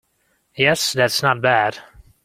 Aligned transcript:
Yes, 0.55 0.93
that's 0.93 1.21
not 1.21 1.41
bad. 1.41 1.77